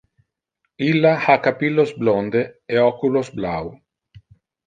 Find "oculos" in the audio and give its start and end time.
2.89-3.29